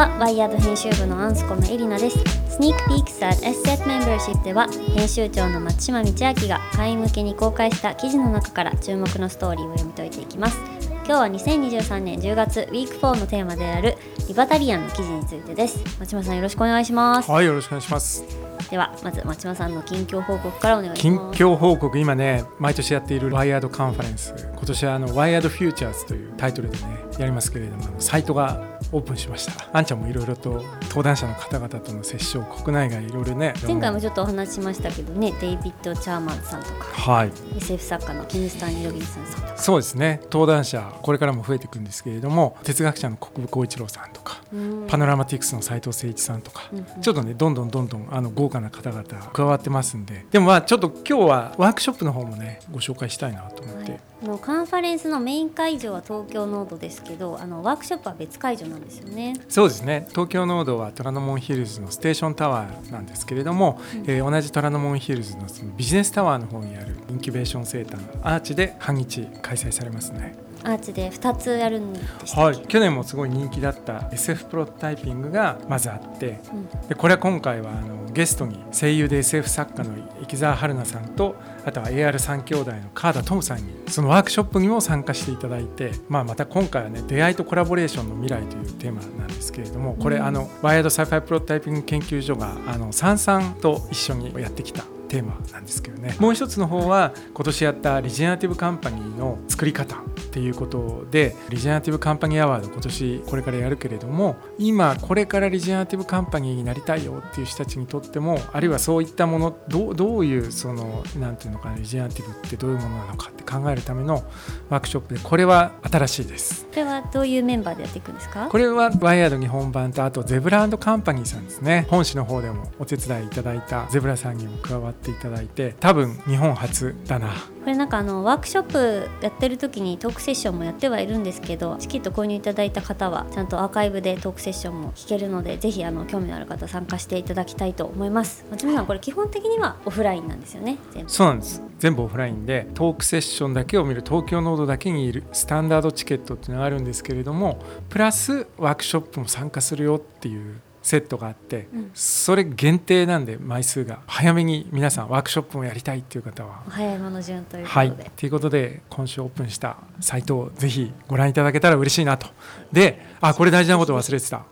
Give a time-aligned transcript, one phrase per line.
[0.00, 2.18] はワイヤード編集部のアンスコムエリナです。
[2.48, 10.56] スニークピークス at SSET Membership では編集長の松島道明が会員向けに公開した記事の中から注目のストーリーを読み解いていきます。
[11.04, 15.78] 今日は2023年10月ウィーク4のテーマであるリバタリアンの記事についてです。
[15.98, 17.30] 松島さんよろしくお願いします。
[17.30, 18.24] はいよろしくお願いします。
[18.70, 21.42] ではまず松島さんの近況報告からお願いし近ます。
[21.42, 24.32] 況報告今ね毎年やっているワイヤードカンファレンス。
[24.50, 29.52] 今年はあのワイヤードフューチャーズというタイトルでねやりますけれどもサイトがオープンしました。
[29.72, 37.32] あんちゃんもいろいろと登壇者の方々との接触国内外いろいろね前回もちょっとお話ししましたけどねデイビッド・チャーマンさんとかはい。
[37.56, 39.56] SF 作家のキムスターニ・ロビンさんとか。
[39.56, 40.20] そうですね。
[40.24, 44.86] 登壇者これからも増えていくんですけれども哲学者の国分光一郎さんとかうん。
[44.88, 47.02] パノラマティクスの斉藤誠一さんとか、うんうん。
[47.02, 50.24] ちょっとねどんどんどんどんあの豪華な方々加わってますんで。
[50.30, 59.34] でもまあちょっと今日はワークショップの方もねご紹介したいなと思って、はい、あのカンファレンスのメイン会場は東京ノードですけどあのワークショップは別会場なんですよね。
[59.48, 60.06] そうですね。
[60.10, 70.34] TOKYO NODE は虎ノ門ヒルズのステーションタワーなんですけれども、えー同じ虎ノ門ヒルズのそのビジネスタワーの方にあるインキュベーションセンター ARCH で半日開催されますね
[70.64, 72.58] ARCH で2つやるんでしたはい。
[72.66, 76.88] 去年もすごい人気だった SF プロトタイピングがまずあってうん。
[76.88, 90.24] でこれは今回はあのゲストに声優で SF 作家の池澤春菜さんとあとは AR3 兄弟の川田トムさんにそのワークショップにも参加していただいて、まあ、また今回はね出会いとコラボレーションの未来というテーマなんですけれどもこれ、うん。
[90.24, 96.16] あの WIRED Sci-Fi プロトタイピング研究所があのサンさんと一緒にやってきたテーマなんですけどね。
[96.20, 99.98] もう一つの方は今年やったリジェネラティブカンパニーの作り方っ
[100.30, 114.22] ていうことでリジェネラティブカンパニーアワード今年これからやるけれども今これからリジェネラティブカンパニーになりたいよっていう人たちにとってもあるいはそういったものどうどういうそのなんていうのかなリジェネラティブってどういうものなのかって考えるための
[114.68, 116.66] ワークショップでこれは新しいです。
[116.66, 118.46] これはどういうメンバーでやっていくんですか？
[118.48, 121.86] これはワイヤード日本版とあとゼブラカンパニーさんですね。
[121.90, 127.28] 本誌の方でもお手伝いいただいたゼブラさんにも加わっていただいて多分日本初だな。
[127.60, 138.46] これなんかあのワークショップやってる時にトークセッションもやってはいるんですけどチケット購入いただいた方はちゃんとアーカイブでトークセッションも聞けるのでぜひあの興味のある方参加していただきたいと思います。
[138.50, 141.10] 松村さんこれ基本的にはオフラインなんですよね全部。
[141.10, 141.62] そうなんです。
[141.78, 147.58] 全部オフラインでトークセッションだけを見る東京ノードだけにいるスタンダードチケットっていうのがあるんですけれども
[147.88, 151.90] プラスワークショップも参加するよっていうセットがあって、うん。
[151.94, 154.00] それ限定なんで枚数が。
[154.06, 156.62] 早めに皆さんワークショップもやりたいっていう方は。
[156.66, 162.28] お早いもの順ということはい、で、ということで今週オープンしたサイトをぜひご覧いただけたら嬉しいなと。
[162.72, 164.44] であこれ大事なこと忘れてた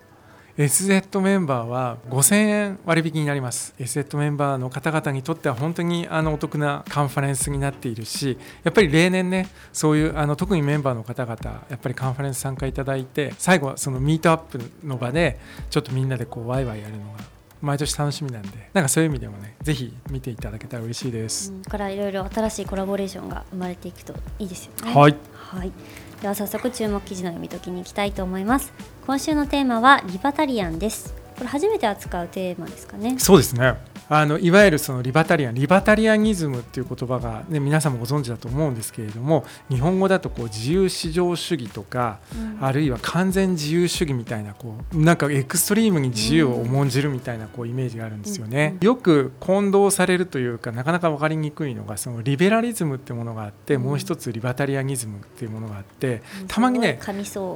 [0.59, 3.77] SZ メンバーは5000円割引になります。
[3.79, 15.39] SZ メンバーの方々にとっては本当にあのお得なカンファレンスになっているしやっぱり例年ねそういうあの特にメンバーの方々やっぱりカンファレンス参加いただいて最後はそのミートアップの場で
[15.71, 24.95] ちょっとみんなでこうワイワイやるのが毎年楽しみなんでなんかそういう意味でもねぜひ見ていただけたら嬉しいです、うん、からいろいろ新しいコラボレーションが生まれていくといいですよね。
[24.95, 25.17] はい
[25.49, 25.73] はい。
[26.21, 28.73] では早速注目記事の読み解きに行きたいと思います。
[29.07, 31.15] 今週のテーマはリバタリアンです。
[31.37, 33.19] これ初めて扱うテーマですかね。
[33.19, 33.77] そうですね
[34.09, 42.59] あのいわゆるそのリバタリアンリバタリアニズムっていう言葉が、ね、皆さんもご存知だと思うんですけれども日本語だとこう自由市場主義とか、うん。
[42.61, 48.77] あるいは完全自由主義みたいなこうなんかエクストリームに自由を重んじるみたいなこうイメージがあるんですよね。
[48.81, 48.87] うん。
[48.87, 53.83] よく混同されるというかなかなか分かりにくいのがそのリベラリズムってものがあって、うん。
[53.83, 56.99] もう一つリバタリアニズムっていうものがあってたまにね。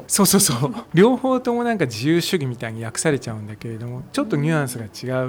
[0.07, 0.75] そうそうそう。
[0.95, 5.27] 両方ともなんか自由主義みたいに訳されちゃうんだけれどもちょっとニュアンスが違う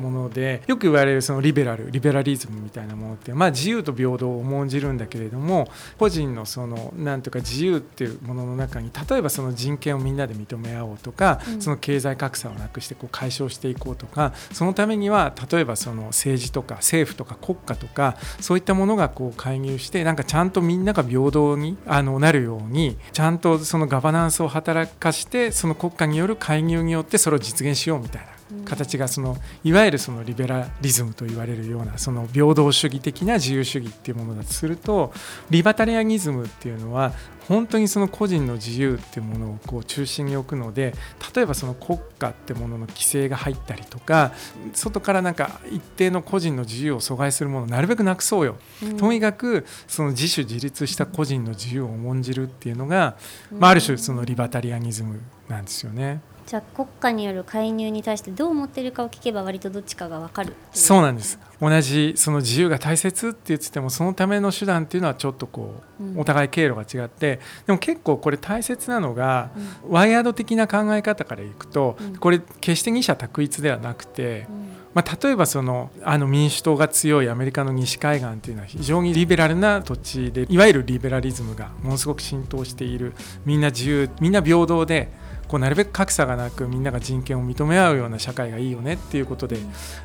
[0.00, 5.68] ものでよく言われるそのリベラルリベラリズムみたいなものってまあ自由と平等を重んじるんだけれども
[5.98, 28.35] 個人のそのなんとか自由っていうものの中に例えばその人権をみんなで認め合おうとか、うんその経済格差をなくしてこう解消していこうとかそのためには例えばその政治とか政府とか国家とかそういったものがこう介入してなんかちゃんとみんなが平等にあのなるようにちゃんとそのガバナンスを働かしてその国家による介入によってそれを実現しようみたいな。
[28.64, 35.12] 形がそのいわゆるそのリベラリズムと言われるようなその平等主義的な自由主義っていうものだとすると
[35.50, 37.12] リバタリアニズムっていうのは
[37.48, 40.94] 本当にその個人の自由っていうものをこう中心に置くので
[41.34, 44.32] 例えばその国家ってものの規制が入ったりとか
[44.74, 53.16] 外からなんか一定の個人の自由を阻害するものをなるべくなくそうよ、うんとにかくその自主自立した個人の自由を重んじるっていうのが、
[53.52, 56.20] まあ、ある種そのリバタリアニズムなんですよね。
[56.46, 61.40] じゃあ国家による介入に対してどう思ってるかを聞けば割とどっちかが分かるそうなんです。
[61.60, 69.50] 同じその自由が大切って言っててもそのための手段っていうのはちょっとこう、うん、お互い経路が違ってでも結構これ大切なのが、
[69.84, 74.46] うん、ワイヤード的な考え方からいくと、うん、これ決して二者択一ではなくて、
[74.94, 83.14] まあ、例えばそのあの民主党が強いアメリカの西海岸っていうのは非常にリベラルな土地でいわゆるリベラリズムがものすごく浸透している。
[83.44, 85.08] みんな自由みんな平等で
[85.48, 89.58] こうなるべく格差がなくみんなが人権を認め合うような社会がいいよねっていうことで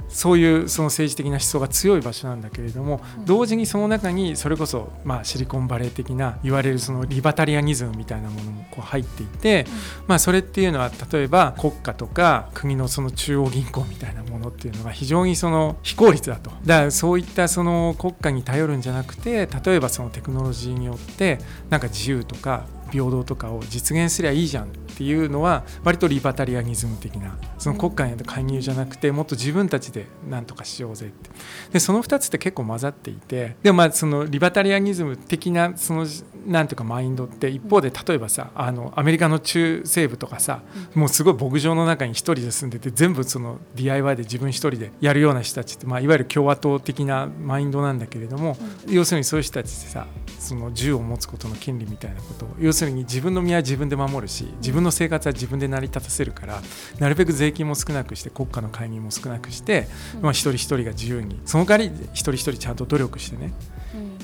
[0.09, 9.65] そういうその政治的な思想が強い場所なんだけれども同時にその中にそれこそまあシリコンバレー的な言われるそのリバタリアニズムみたいなものもこう入っていて
[10.07, 16.51] まあそれっていうのは例えば国家とか国のその中央銀行みたいなものっていうのが非常にその非効率だと。
[16.65, 21.39] だからそういったその国家に頼るんじゃなくて例えばそのテクノロジーによって
[21.69, 24.67] なんか自由とか平等とかを実現すりゃいいじゃんっ
[24.97, 31.29] ていうのは割とリバタリアニズム的なその国家への介入じゃなくてもっと自分たちで何とかしようぜって。
[31.73, 36.05] でその2つって結構混ざっていてでもまあそのリバタリアニズム的なその
[36.45, 40.61] なんていうかマインドって一方で例えばさあのアメリカの中西部とかさ
[40.95, 48.57] もうすごい牧場の中に1人で住んでて全部その DIY で自分1人でやるような人たちって、まあ、いわゆる共和党的なマインドなんだけれども
[48.87, 50.07] 要するにそういう人たちってさ
[50.39, 56.61] その銃を持つことの権利みたいなことを要するに自分の身は自分で守るし自分の生活は自分で成り立たせるから
[56.99, 59.87] なるべく税金も少なくして国家の介入も少なくして、
[60.21, 63.53] まあ、一人一人が自由にその代わり一人一人ちゃんと努力してね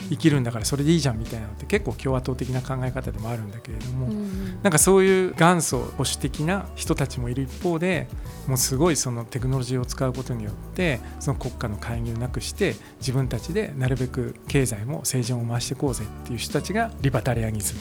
[0.09, 8.07] 生きるんだからそれでいいじゃんみたいなのって結構共和党的な考え方でもあるんだけれども、うん、なんかそういう元祖保守的な人たちもいる一方で
[8.47, 17.79] もうすごいそのテクノロジーを使うことによってその国家の介入なくして自分たちでなるべく経済も政治も回していこうぜっていう人たちがリバタリアニズム、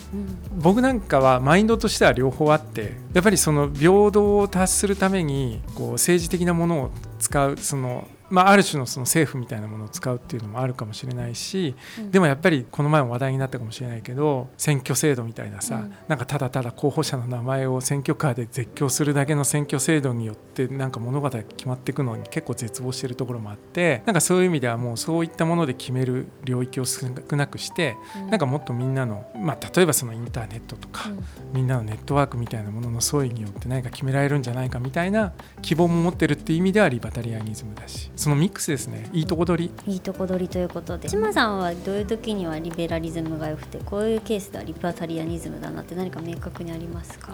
[0.54, 31.10] うん、僕なんかはマインドとしては両方あってやっぱりその平等を達するためにこう政治的なものを使うそのまあ、ある種のその政府みたいなものを使うっていうのもあるかもしれないし、うん、でもやっぱりこの前も話題になったかもしれないけど選挙制度みたいなさ、うん、なんかただただ候補者の名前を選挙カーで絶叫するだけの選挙制度によってなんか物語が決まっていくのに結構絶望してるところもあってなんかそういう意味ではもうそういったもので決める領域を少なくして、うん、なんかもっとみんなの、まあ、例えばそのインターネットとか、
[31.52, 35.32] みんなのネットワークみたいなものの創意によって何か決められるんじゃないかみたいな
[35.62, 39.08] 希望も持ってるっていう意味ではリバタリアニズムだしそのミックスですね。
[39.12, 39.92] いいとこ取り。
[39.92, 41.08] いいとこ取りということで。
[41.08, 47.32] 島さんはどういう時にはリベラリズムが良くてこういうケースではリバタリアニズムだなって何か明確にありますか？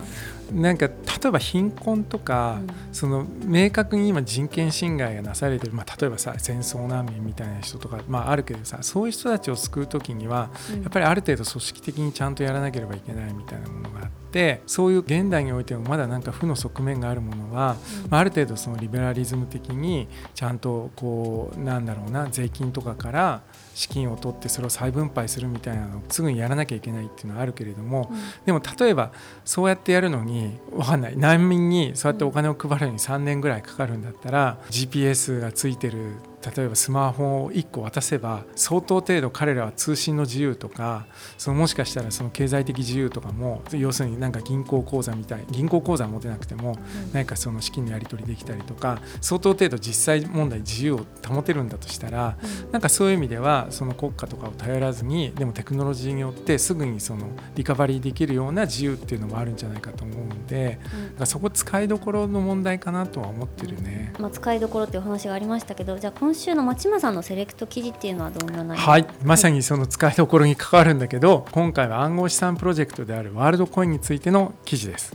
[0.52, 0.92] なんか例
[1.26, 14.21] えば貧困とか、うん、その明確に今人権侵害がなされてる、まあ、例えばさ戦争難民みたいな人とか、まあ、あるけどさそういう人たちを救う時には、うん、やっぱりある程度組織的にちゃんとやらなければいけないみたいなものがあって。
[14.32, 17.76] ってそういう現代においてもまだなんか負の側面があるものは、
[18.08, 23.42] まあ、ある程度そのリベラリズム的にちゃんとこうなんだろうな税金とかから
[23.74, 29.12] 資金を取ってそれを再分配するみたいなのをすぐにやらなきゃいけないっていうのはあるけれども、うん、でも例えば
[29.44, 31.16] そうやってやるのに分かんない。
[31.16, 36.14] 難民にそうやってお金を配るのに3年ぐらいかかるんだったら GPS がついてる
[36.56, 41.06] 例えばスマホを1個渡せば相当程度彼らは通信の自由とか
[41.38, 46.76] そのもしかしたらその経済的自由とかも要するになんか銀行口座みたい銀行口座持てなくても
[47.12, 52.36] 何かその資金のやり取りできたりとか相当程度実際問題自由を保てるんだとしたら
[52.72, 60.78] なんかそういう意味ではその国家とかを頼らずにでもテクノロジーによってすぐにそのリカバリーできるような自由っていうのもあるんじゃないかと思うので、
[61.18, 64.12] うん、そこ使いどころの問題かなとは思ってるね。
[64.18, 69.06] まあ、使いどころっていうお話がありましたけどじゃあ今週の町間さんのセレクト記事っていうのはどんな内容はい。
[69.22, 75.14] まさにその使いどころに関わるんだけど今回は暗号資産プロジェクトであるワールドコインについての記事です。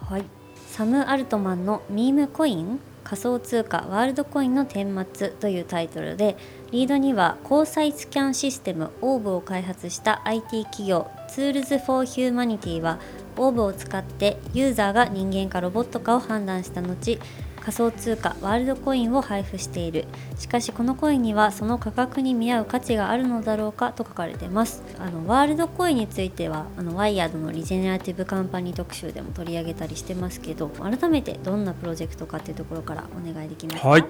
[0.00, 0.24] はい。
[0.66, 6.36] サム・アルトマンのミームコイン仮想通貨ワールドコインの顛末というタイトルで
[6.72, 12.98] リードには交際スキャンシステムオーブを開発した IT 企業 Tools for Humanity は
[13.36, 17.20] オーブを使ってユーザーが人間かロボットかを判断した後
[17.66, 20.04] 仮想通貨ワールドコインを配布している。
[20.38, 24.84] しかしこのコインにはその価格に見合う価値があるのだろうかと書かれてます。
[25.00, 33.88] あのワールドコインについてはあの WIRED の regenerative company 特集でも取り上げたりしてますけど改めてどんなプロジェクトかっていうところからお願いできますか？
[33.88, 34.04] はい。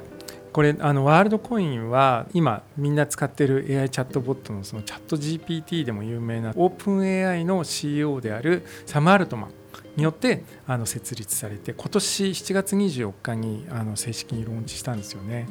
[0.52, 9.50] これあのワールドコインは今みんな使ってる AI チャットボットのそのチャット GPT でも有名なオープン AI の CEO であるサム・アルトマン。
[9.96, 15.48] によってあの設立されて今年7月24日にあの正式にローンチしたんですよね。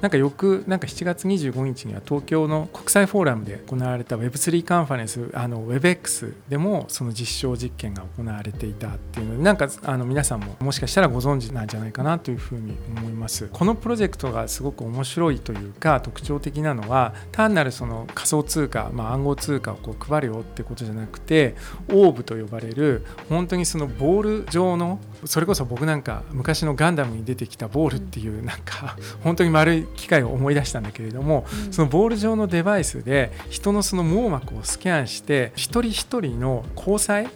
[0.00, 13.48] なんか翌なんか7月25日には東京の国際フォーラムで行われた Web3 カンファレンスあの WebX でもその実証実験が行われていたっていうのでなんかあの皆さんももしかしたらご存知なんじゃないかなというふうに思います。
[13.52, 21.56] このプロジェクトがすごく面白いというか特徴的なのは単なるその仮想通貨、まあ、暗号通貨をこう配るよってことじゃなくて
[21.90, 37.28] オーブと呼ばれる本当にそのボール状のそれこそ僕なんか昔のガンダムに出てきたボールっていうなんか本当に丸い機械を思い出したんだけれども、そのボール状のデバイスで人のその網膜をスキャンして一人一人の交際っ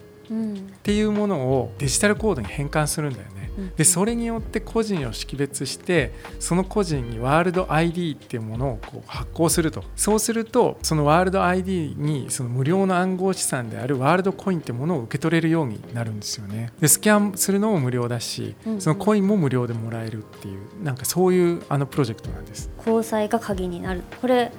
[0.82, 3.41] ていうものをデジタルコードに変換するんだよね。
[3.76, 9.85] でそれによって個人を識別してその個人にワールド ID っていうものをこう発行すると。
[9.97, 16.73] そうするとそのワールド ID にその無料の暗号資産であるワールドコインってものを受け取れるようになるんですよね。
[16.80, 22.71] でスキャンするのも無料だしそのコインも無料でもらえるっていうなんかそういうあのプロジェクトなんです。
[22.78, 24.02] 交際が鍵になる。
[24.21, 24.52] これ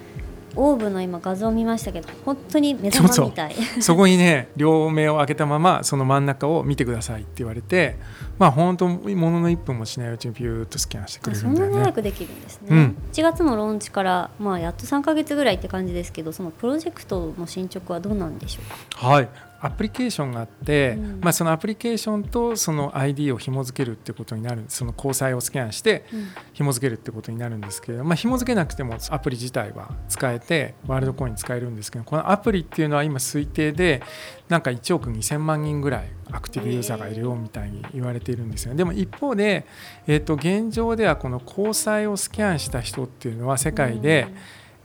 [0.56, 3.56] オーブの今画像を見ましたけど本当に目玉みたい。
[3.80, 7.98] そこにね両目を開けたままその真ん中を見てくださいって言われて
[8.38, 8.98] まあ本当も
[9.32, 11.72] のの1分もしないうちにピューッとスキャンしてくれるんだよね。
[11.72, 19.08] そんな早くできるんですね、うん、1月のローンチからまあやっと3か月ぐらいって感じですけどそのプロジェクトの進捗はどうなんでしょうか？
[19.08, 19.30] はい
[19.64, 26.04] アプリケーションがあって、うん、まあ、そのアプリケーションとその ID を紐付けるってことになるその交際をスキャンして
[26.52, 34.04] 紐付けるってことになるんですけれど、まあ、紐付けなくてもアプリ自体は使えてワールドコイン使えるんですけどこのアプリっていうのは今推定で
[34.50, 39.66] なんか1億2000万人ぐらいアクティブユーザーがいるよみたいに言われているんですよ、ね、でも一方で、
[40.08, 44.28] えー、と現状ではこの交際をスキャンした人っていうのは世界で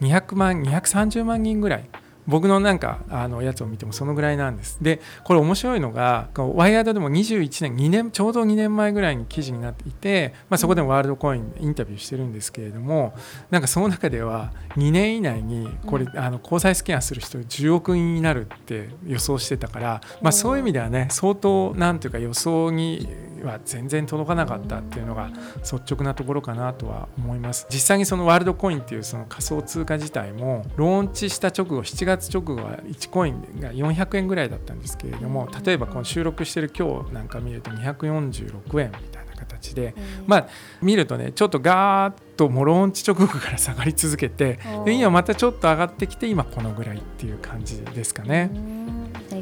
[0.01, 1.91] 200万230万人ぐらい。
[2.29, 4.79] 僕のなんかあのやつを見てもそのぐらいなんです。
[4.83, 13.15] でこれ面白いのがワイヤードでも21年2年ちょうど2年前ぐらいに記事になっていて、まあ、そこでもワールドコインインタビューしてるんですけれども
[13.51, 23.09] なんかその中では2年以内にこれ、あの交際スキャンする人10億人になるって予想してたから、まあ、そういう意味ではね相当なんていうか予想に
[23.43, 27.67] は全然届かなかったっていうのが率直なところかなとは思います。
[27.71, 39.95] 実際にそのワールドコインっていうその仮想通貨自体もローンチした直後7月直後は1コインが400円ぐらいだったんですけれども例えばこの収録してる今日なんか見ると246円みたいな形で
[40.27, 40.49] まあ
[40.83, 48.51] 見るとねちょっとガーッともうローンチ直後から下がり続けてで今またちょっと上がってきて今このぐらいっていう感じですかね。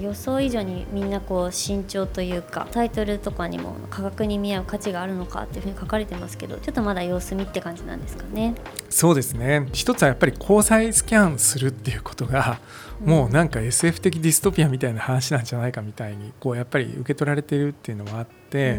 [0.07, 8.55] 予想以上にみんなこう慎重というかタイトルとかにも価格に見合う価値があるのかっていうふうに書かれてますけどちょっとまだ様子見って感じなんですかね。
[8.89, 9.69] そうですね。
[9.73, 12.61] 一つはやっぱり交際スキャンするっていうことが
[13.05, 18.36] もうなんか SF 的ディストピアみたいな話なんじゃないかみたいにこうやっぱり受け取られているっていうのはあって、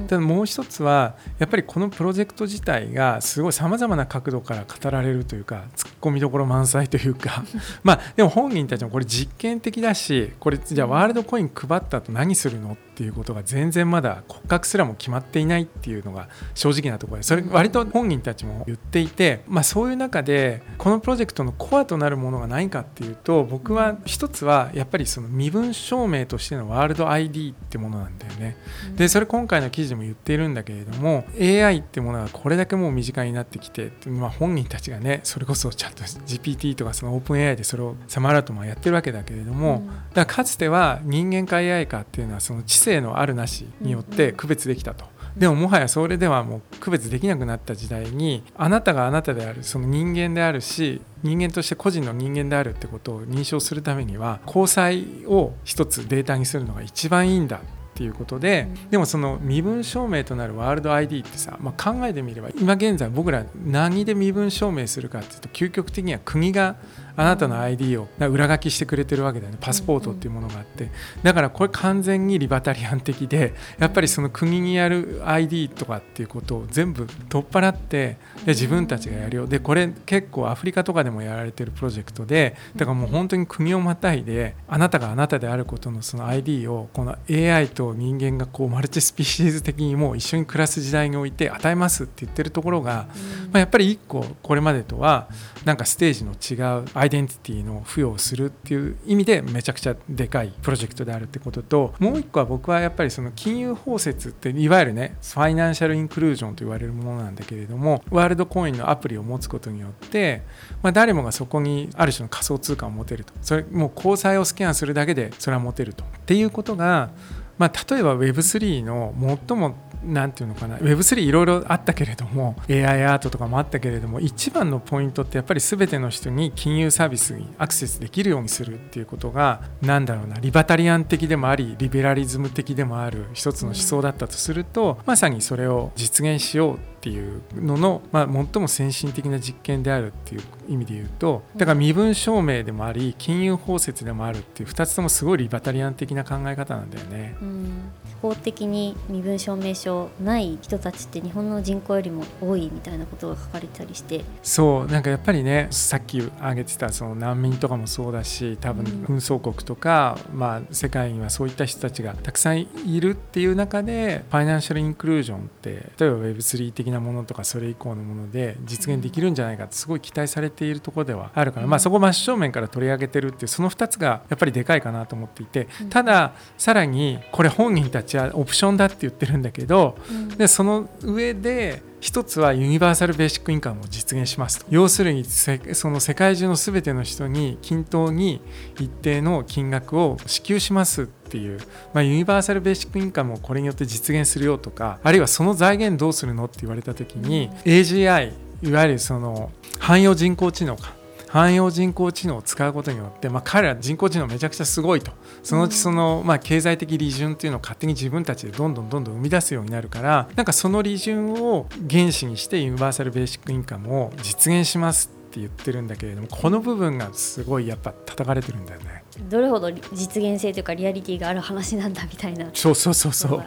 [0.07, 7.43] ただもう一つはやっぱりこのプロジェクト自体がすごいさまざまな角度から語られるというかツッコミどころ満載というか。
[7.83, 28.57] まあでも本人たちもこれ実験的だしこれじゃあワールドコイン配った後何するのっていうことが全然まだ骨格すらも決まっていないっていうのが正直なところでそれ割と本人たちも言っていて、まあ、そういう中でこのプロジェクトのコアとなるものが何かっていうと僕は一つはやっぱりその身分証明としてのワールド ID ってものなんだよね。
[28.95, 39.83] でそれ今回の記事でも言っているんだけれども AI ってものがこれだけもう身近になってきて、まあ、本人たちがねそれこそちゃんと GPT とかそのオープン AI でそれをサマーラートもやってるわけだけれども、
[40.15, 45.05] だからかつては人間か AI かっていうのはその知性のあるなしによって区別できたと。
[45.35, 57.59] でももはやそれではもう区別できなくなった時代にあなたがあなたであるその人間であるし人間として個人の人間であるってことを認証するためには交際を一つデータにするのが一番いいんだっ
[57.97, 66.75] ていうことで、でもその身分証明となるワールド ID ってさ、まあ、考えてみれば今現在僕ら何で身分証明するかっていうと究極的には国が
[67.17, 69.57] あなたの ID を裏書きしてくれてるわけだよね。
[69.59, 70.91] パスポートっていうものがあって。
[71.23, 79.47] だからこれ完全にリバタリアン的でやっぱりその国にやる ID とかっていうことを全部取っ払ってで自分たちがやるよ。
[79.47, 93.07] でこれ結構アフリカとかでもやられてるプロジェクトでだからもう本当に国をまたいであなたがあなたであることのその ID をこの AI と人間がこうマルチスピシーズ的にもう一緒に暮らす時代において与えますって言ってるところが、
[93.51, 95.27] まあ、やっぱり一個これまでとは
[95.65, 110.43] なんかステージの違うアイデンティティの付与をするっていう意味でめちゃくちゃでかいプロジェクトであるってことともう一個は僕はやっぱりその金融包摂っていわゆるねファイナンシャルインクルージョンと言われるものなんだけれどもワールドコインのアプリを持つことによって、
[110.83, 113.33] まあ、誰もがそこにある種の仮想通貨を持てると。
[113.41, 116.03] それもう交際をスキャンするだけでそれは持てると。
[116.03, 117.09] っていうことが
[117.57, 119.13] まあ、例えば Web3 の
[119.47, 147.35] 最も何て言うのかな Web3 いろいろあったけれども AI アートとかもあったけれども一番のポイントってやっぱり全ての人に金融サービスにアクセスできるようにするっていうことが何だろうなリバタリアン的でもありリベラリズム的でもある一つの思想だったとするとまさにそれを実現しようっていうのの、まあ、最も先進的な実験であるっていう意味で言うとだから身分証明でもあり金融包摂でもあるっていう2つともすごいリバタリアン的な考え方なんだよね。
[147.41, 147.91] うん。
[148.21, 154.23] 法的に身分証明書ない人たちって日本の人口よりも多いみたいなことが書かれてたりして。
[154.43, 184.65] そうなんかやっぱりねさっき挙げてたその難民とかもそうだし多分紛争国とか、うん、まあ、世界にはそういった人たちがたくさんいるっていう中でファイナンシャルインクルージョンって例えば Web3 的なものとかそれ以降のもので実現できるんじゃないかってすごい期待されているところではあるから、うん、まあ、そこ真正面から取り上げてるっていうその2つがやっぱりでかいかなと思っていてたださらにこれ本人たちちはオプションだって言ってるんだけど、うん、でその上で一つはユニバーサル・ベーシック・インカムを実現しますと。
[184.69, 188.41] 要するにその世界中の全ての人に均等に
[188.79, 191.59] 一定の金額を支給しますっていう、
[191.93, 198.31] まあ、ユニバーサル・ベーシック・インカムをこれによって実現するよとかあるいはその財源どうするのって言われた時に、AGI
[198.63, 200.95] いわゆるその汎用人工知能か。
[201.27, 205.11] 汎用人工知能を使うことによって、まあ、彼ら人工知能めちゃくちゃすごいと。
[205.43, 219.03] そのうちその、まあ、経済的利潤っていうのを勝手に自分たちでどんどんどんどん生み出すようになるからなんかその利潤を原資にしてユニバーサル・ベーシック・インカムを実現しますって言ってるんだけれどもこの部分がすごいやっぱ叩かれてるんだよね。
[219.29, 222.49] どれほど実現性というかリアリティがある話なんだみたいな。
[222.53, 223.43] そうそうそうそう。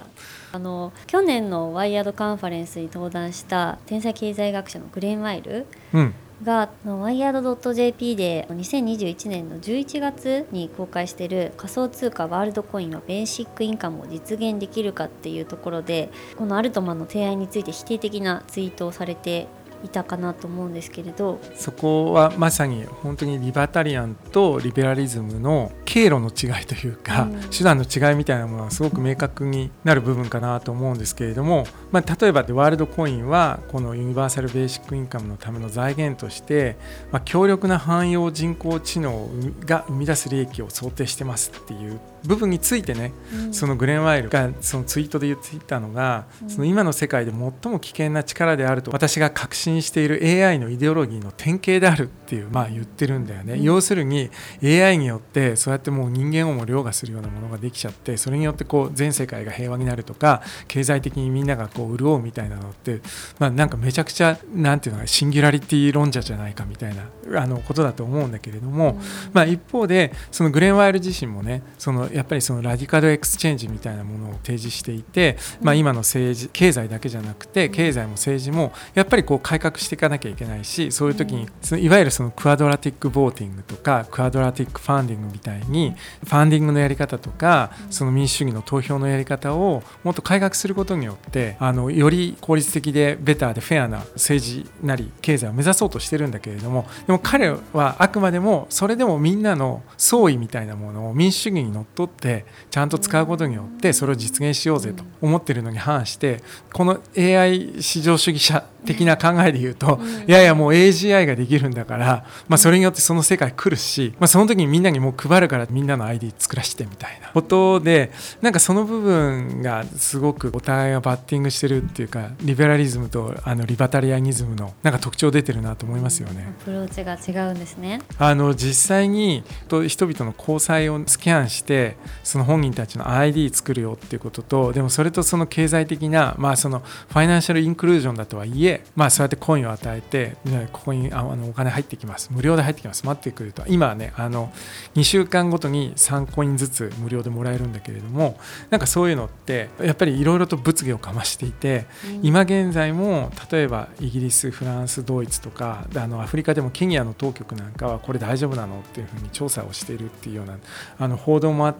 [0.53, 19.49] あの去年のワイヤードカンファレンスに登壇した天才経済学者のグレン・ワイル、うんがワイヤード .jp で2021年の11月に公開している仮想通貨ワールドコインのベーシックインカムを実現できるかっていうところでこのアルトマンの提案について否定的なツイートをされて
[19.85, 21.41] いたかなと思うんですけれど。
[21.55, 36.77] そこはまさに本当にリバタリアンとリベラリズムの経路の違いというか、うん、手段の違いみたいなものはすごく明確になる部分かなと思うんですけれども、まあ、例えばワールドコインはこのユニバーサル・ベーシック・インカムのための財源として、
[37.11, 39.29] まあ、強力な汎用人工知能
[39.65, 54.31] が生み出す利益を想定してますっていう部分についてね、うん、そのグレン・ワイルがそのツイートで言っていたのが、うん、その今の世界で最も危険な力であると私が確信している AI のイデオロギーの典型であるっていう、まあ、言ってるんだよね、うん、要するに
[54.63, 63.01] AI によってそうやってもう人間をも凌駕するようなものができちゃってそれによってこう全世界が平和になるとか経済的にみんながこう潤うみたいなのって、
[63.39, 67.05] まあ、なんかめちゃくちゃなんていうのかシンギュラリティ論者じゃないかみたいな
[67.41, 68.99] あのことだと思うんだけれども、
[69.33, 81.49] まあ、一方でそのグレン・ワイル自身もねそのやっぱりその RadicalxChange みたいなものを提示していて、まあ、今の政治経済だけじゃなくて経済も政治もやっぱりこう改革していかなきゃいけないしそういう時に
[81.83, 85.95] いわゆるそのクアドラティック・ボーティングとかクアドラティック・ファンディングみたいに
[86.25, 117.31] ファンディングのやり方とかその民主主義の投票のやり方をもっと改革することによってあのより効率的でベターでフェアな政治なり経済を目指そうとしてるんだけれどもでも彼はあくまでもそれでもみんなの総意みたいなものを民主主義にのっとってちゃんと使うことによってそれを実現しようぜと思ってるのに反してこの AI 至上主義者的な考えで言うと、いやいやもう AGI ができるんだから、まあ、それによってその世界来るし、まあ、その時にみんなにもう配るからみんなの ID 作らせてみたいな。
[117.33, 118.11] ことで
[118.41, 126.55] なんかその部分がすごくお互いがバッティングしてるっていうかリベラリズムとあのリバタリアニズムのなんか特徴出てるなと思いますよね。
[126.61, 128.01] アプローチが違うんですね。
[128.19, 131.90] あの実際に人々の交際をスキャンして
[132.23, 140.37] その本人たちの ID 作るよっていうこととでもそれとその経済的な、まあ、そのファイナンシャルインクルージョンだとはいえ、まあ、そうやってコインを与えて
[140.73, 142.31] ここにあのお金入ってきます。
[142.33, 143.05] 無料で入ってきます。
[143.07, 143.65] 待ってくると。
[143.67, 144.53] 今はねあの
[144.95, 148.39] 2週間ごとに3コインずつ無料でもらえるんだけれども
[148.71, 160.59] なんかそういうのってやっぱりいろいろと物議をかましていて、うん、今現在も例えばイギリスフランスドイツとかあのアフリカでもケニアの当局なんかはこれ大丈夫なのっていうふうに調査をしているっていうような
[160.99, 161.80] あの報道もあって、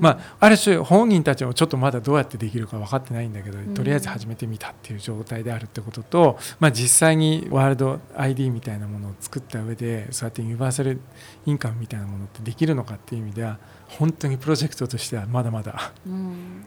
[0.00, 11.00] まあ、ある種本人たちもちょっとまだどうやってできるか分かってないんだけど、とりあえず始めてみたっていう状態であるってことと、まあ、実際にワールド ID みたいなものを作った上でそうやってユニバーサル
[11.46, 15.92] インカムみたいなものってできるのかっていう意味では本当にプロジェクトとしてはまだまだ。
[16.06, 16.64] うん、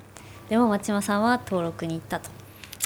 [0.49, 2.29] でも松島さんは登録に行ったと。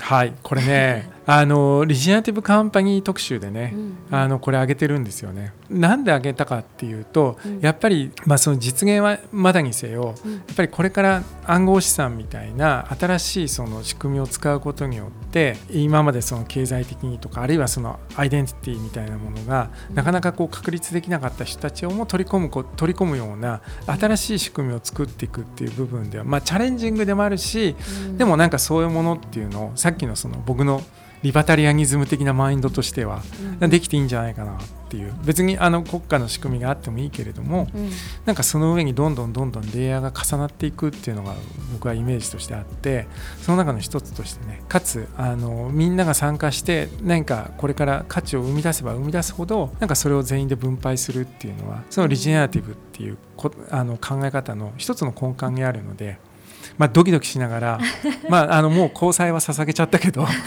[0.02, 5.54] はいこれね あのリジナティブカンパニー特集でね、うんあのこれ上げてるんですよね。
[5.70, 7.60] なんで上げたかっていうと、うん。
[7.62, 10.34] やっぱり、まあ、その実現はまだにせよ、うん。
[10.34, 19.96] やっぱりこれから暗号資産みたいな新しいその仕組みを使うことによって今までその経済的にとかあるいはそのアイデンティティみたいなものがうん。
[19.96, 28.18] なかなかこう確立できなかった人たちをも取り込むこ取り込むような新しい仕組みを作っていくっていう部分では、まあ、チャレンジングでもあるしうん。
[28.18, 30.82] でもなんかそういうものっていうのをさっきのその僕の
[31.24, 33.22] リバタリアニズム的なマインドとしては
[33.62, 34.58] うんできていいんじゃないかなっ
[34.90, 37.90] ていう別にあの国家の仕組みがあってもいいけれどもうん
[38.26, 41.36] なんかその上にどんどんどんどんレイヤーが重なっていくっていうのが
[41.74, 43.08] 僕はイメージとしてあって
[43.42, 56.18] その中の一つとしてねかつあのみんなが参加して何かこれから価値を生み出せば生み出すほどなんかそれを全員で分配するっていうのはそのリジェネラティブっていうこあの考え方の一つの根幹にあるので。
[56.78, 57.80] まあ、ドキドキしながら、
[58.30, 60.26] まあ、あのもう交際は捧げちゃったけど。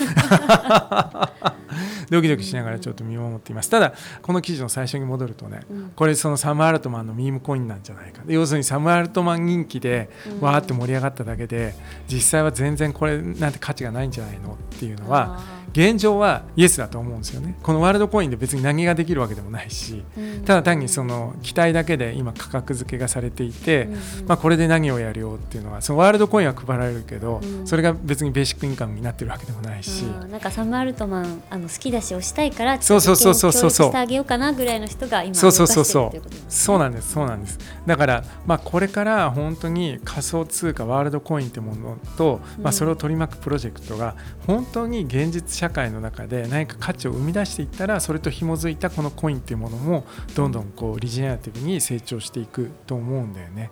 [2.10, 3.70] ドキドキしながらちょっと見守っています。
[3.70, 5.92] ただこの記事の最初に戻るとねうん。
[5.96, 8.22] これそのサム・アルトマンのミームコインなんじゃないか。
[8.26, 10.40] 要するにサム・アルトマン人気でうん。
[10.40, 11.74] わーって盛り上がっただけで
[12.06, 17.56] 実際は全然これなんて価値がないんじゃないのっていうのはあ現状はイエスだと思うんですよね。
[17.60, 20.04] このワールドコインで別に何ができるわけでもないし
[20.44, 23.88] ただ単にその期待だけで今価格付けがされていて、
[24.20, 24.26] うん。
[24.28, 27.66] まあ、これで何をやるよっていうのはそのワールドコインは配られるけど、うん。
[27.66, 33.70] それが別にベーシックインカムになってるわけでもないし、なんかサム・アルトマンあの好きだし推したいからそうそうそうそうそう。
[33.70, 36.50] してあげようかなぐらいの人が今そうそうそう動かしてるそうことですね。
[36.50, 37.58] そうなんですそうなんです。
[37.86, 53.70] だから、まあ、これから本当に仮想通貨ワールドコインってものと、まあ、うんそれを取り巻くプロジェクトが本当に現実社会の中で何か価値を生み出していったらそれと紐づいたこのコインっていうものもどんどんこうリジェネラティブに成長していくと思うんだよね。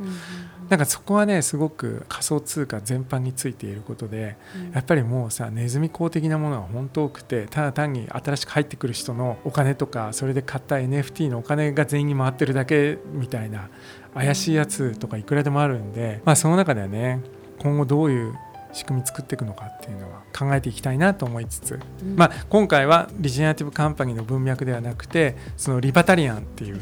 [0.69, 13.69] なんかそこはねすごく仮想通貨全般についていることでうんやっぱりもうさネズミ講的なものが本当多くてただ単に新しく入ってくる人のお金とかそれで買った NFT のお金が全員に回ってるだけみたいな
[14.15, 17.21] 怪しいやつとかいくらでもあるんで、まあ、その中ではね
[17.59, 18.35] 今後どういう
[18.73, 22.17] 仕組み作っていくのかっていうのは考えていきたいなと思いつつ、うん。
[22.17, 26.81] まあ、今回はリジェネラティブカンパニーの文脈ではなくてそのリバタリアンっていう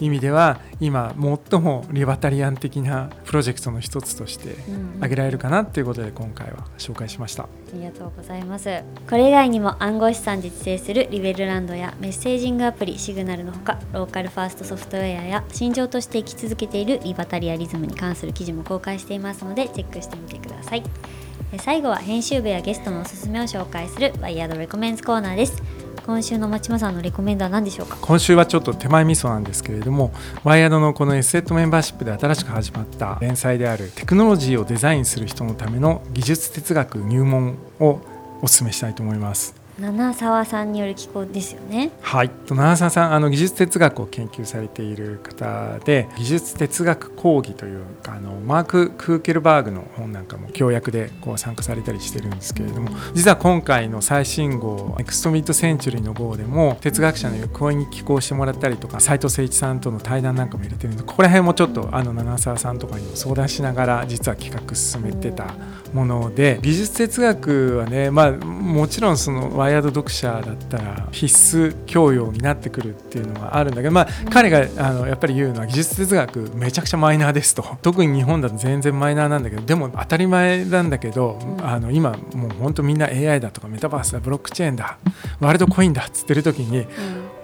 [0.00, 1.14] 意味では今
[1.50, 4.94] 最もリバタリアン的なプロジェクトの一つとしてうん。
[4.96, 7.44] 挙げられるかなっていうことで今回は紹介しました。
[7.44, 8.82] ありがとうございます。
[9.08, 20.82] これ以外にも暗号資産で実践するリベルランドやメッセージングアプリシグナルのほかローカルファーストソフトウェアや心情として生き続けているリバタリアリズムに関する記事も公開していますのでチェックしてみてください。
[20.82, 21.13] え
[21.58, 25.62] 最後は編集部やゲストのおすすめを紹介するワイヤードレコメンズコーナーです
[26.06, 27.96] 今週の町間さんのレコメンドは何でしょうか？
[28.02, 30.12] 今週はちょっと手前味噌なんですけれども
[30.42, 38.00] ワイヤードのこの S セットメンバーシップで新しく始まった連載であるテクノロジーをデザインする人のための技術哲学入門を
[38.42, 39.63] お勧めしたいと思います。
[39.78, 41.90] 七沢さんによる機構ですよね。
[42.00, 65.54] はい、七沢さんあの技術哲学を研究されている方で技術哲学講義というあのマーク・クーケルバーグの本なんかも教訳でこう参加されたりしてるんですけれども実は今回の最新号「ネクストミッドセンチュリー」の号でも哲学者の横に寄稿してもらったりとか斉藤誠一さんとの対談なんかも入れてるのでここら辺もちょっとあの七沢さんとかにも相談しながら実は企画進めてた
[65.92, 77.64] もので技術哲学はね、まあ、もちろんそのワイヤード読者だったら必須教養になってくるっていうのはあるんだけど、まあ、彼があのやっぱり言うのは技術哲学めちゃくちゃマイナーですと。
[77.80, 81.66] 特に日本だと全然マイナーなんだけどでも当たり前なんだけど、うん。
[81.66, 84.98] あの今もう本当みんな AI だとかメタバースだブロックチェーンだ
[85.40, 86.86] ワールドコインだっつってる時に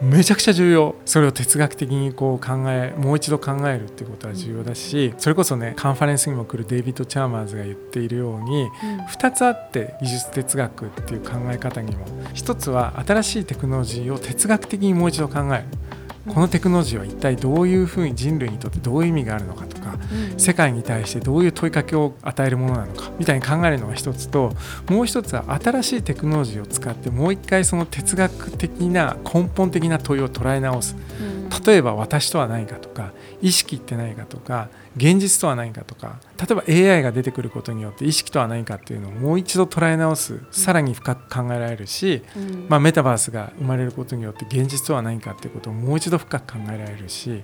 [0.02, 0.94] めちゃくちゃ重要。
[1.04, 8.68] それを哲学的にこう考えもう一度考えるっていうことは重要だしそれこそねカンファレンスにも来るデイビッド・チャーマーズが言っているように
[9.10, 12.06] 2つあって技術哲学っていう考え方にも。
[12.34, 15.64] 1つは新しいテクノロジーを哲学的にもう一度考える
[16.32, 19.98] このテクノロジーは一体どういうふうに人類にとってどういう意味があるのかとか
[20.38, 24.52] 世界に対してどういう問いかけを与えるものなのかみたいに考えるのが一つと
[24.88, 30.96] もう一つは新しいテクノロジーを使ってもう一回その哲学的な根本的な問いを捉え直す
[31.66, 36.54] 例えば私とは何かとか意識って何かとか現実とは何かとか例え
[36.88, 42.22] ば AI が出てくることによって意識とは何かっていうのをもう一度捉え直すさらに深く考えられるし、
[42.68, 47.42] まあ、メタバースが生まれることによって現実とは何かっていうことをもう一度深く考えられるし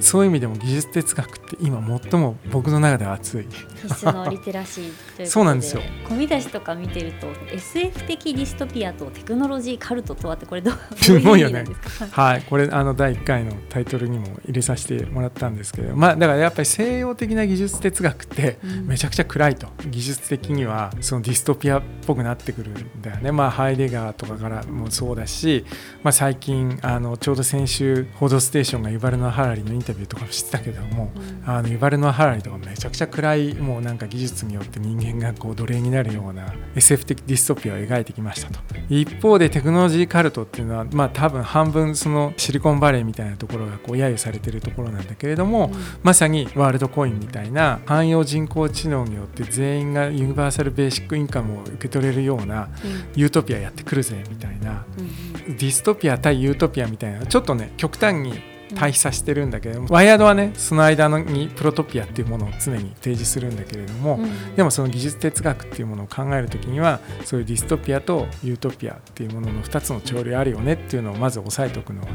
[0.00, 3.46] そういう意味でも技術哲学って今最も僕の中では熱い。
[3.82, 5.82] 必須のリテラシーという そうなんですよ。
[6.08, 10.74] 込み出しとか見てると SF 的ディストピアとテクノロジーカルトとはってこれどう
[11.12, 12.22] いう意味なんですか？
[12.22, 25.64] はい、これあの第1回のタイトルにも入れさせてもらったんですけど、まあ、だからやっぱり西洋的な技術哲学ってめちゃくちゃ暗いと、技術的にはそのディストピアっぽくなってくるんだよね、まあ、ハイデガーとかからもそうだし、
[26.02, 38.60] まあ、最近あのちょうど先週「報道ステーション」がユバルノ・ハラリのインタビューとかもしてたけども、うん、あのユバルノ・ハラリとかめちゃくちゃ暗いもうなんか技術によって人間がこう奴隷になるような SF 的ディストピアを描いてきましたと。
[38.88, 52.68] 一方でテクノロジーカルトっていうのはまあ多分半分そのシリコンバレーみたいなところがこう揶揄されてるところなんだけれども、うん、まさにワールドコインみたいな汎用人工知能によって全員がユニバーサルベーシックインカムを受け取れるような
[53.14, 72.08] ユートピアやってくるぜみたいな、うん、ディストピア対ユートピアみたいなちょっとね極端に対比させてるんだけども、 WIRED はねその間のにプロトピアっていうものを常に提示するんだけれども、うん、でもその技術哲学っていうものを考える時にはそういうディストピアとユートピアっていうものの2つの潮流あるよねっていうのをまず押さえておくのは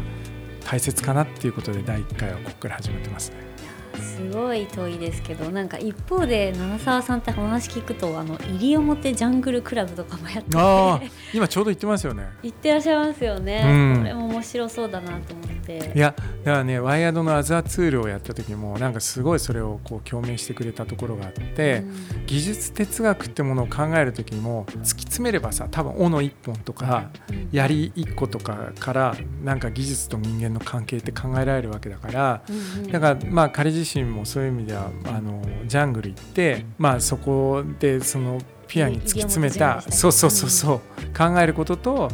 [0.65, 3.51] 大切かなっていうことで第1回はここから始めてますね。
[3.99, 11.11] すごい遠いですけどなんか一方で七沢さんって話聞くとあの西表ジャングルクラブとかもやってて。
[11.33, 12.27] 今ちょうど行ってますよね。
[12.43, 27.09] 行ってらっしゃいますよね、うん、これも面白そうだなと思っていやだからねワイヤードのアザーツールをやった時もなんかすごいそれをこう共鳴してくれたところがあって、うん、技術哲学ってものを考える時にも突き詰めればさ多分斧一本とか
[27.51, 40.79] 槍一個とかからなんか技術と人間の関係って考えられるわけだから、うんうん、だからまあ彼自身もそういう意味ではあのジャングル行って、まあ、そこでそのピアに突き詰めた、そうそうそうそう、
[41.17, 42.09] 考えることと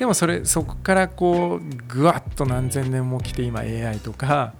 [0.00, 4.54] でもそれそこからこうぐわっと何千年も来て今 AI とか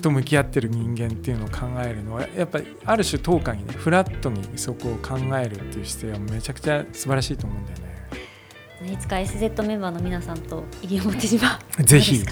[0.00, 8.92] と向き合ってる人間っていうのを考えるのはやっぱりある種等間にねフラットにそこを考えるっていう姿勢はめちゃくちゃ素晴らしいと思うんだよね。
[8.92, 12.26] いつか SZ メンバーの皆さんと西表島ぜひ、ね、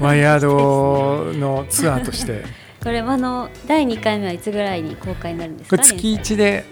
[0.00, 2.44] ワイヤードのツアーとして。
[2.82, 5.76] これあの第2回目はいつぐらいに公開になるんですか？
[5.82, 6.64] 月1で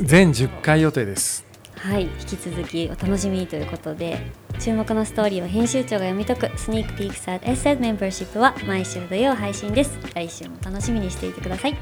[0.00, 1.44] 全10回予定です
[1.84, 4.18] はい引き続きお楽しみということで
[4.58, 9.98] 注目のストーリーを編集長が読み解くスニークピークサー SZ メンバーシップは毎週土曜配信です。
[10.14, 11.76] 来週も楽しみにしていてください。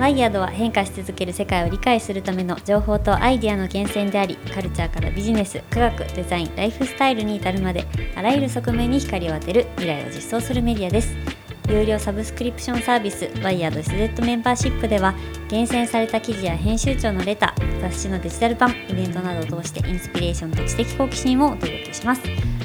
[0.00, 7.84] ワイヤードは変化し続ける世界を理解するための情報とアイデアの源泉でありカルチャーからビジネス科学デザインライフスタイルに至るまで
[8.16, 11.33] あらゆる側面に光を当てる未来を実装するメディアです。
[11.68, 15.14] 有料サブスクリプションサービスワイヤード SZ メンバーシップでは
[15.48, 22.22] 厳選された記事や編集長のレター雑誌のデジタル版イベントなどを通してインスピレーションと知的好奇心をお届けします。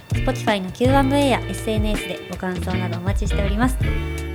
[0.09, 4.28] Spotify の Q&A や SNS でご感想などお待ちしております。